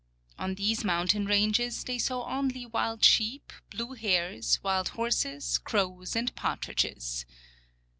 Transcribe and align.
On 0.39 0.55
these 0.55 0.83
mountain 0.83 1.27
ranges 1.27 1.83
they 1.83 1.99
saw 1.99 2.25
only 2.27 2.65
wild 2.65 3.03
sheep, 3.05 3.53
blue 3.69 3.93
hares, 3.93 4.57
wild 4.63 4.89
horses, 4.97 5.59
crows 5.59 6.15
and 6.15 6.33
partridges. 6.33 7.23